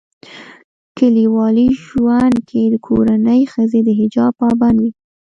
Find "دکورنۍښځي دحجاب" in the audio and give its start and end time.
2.73-4.31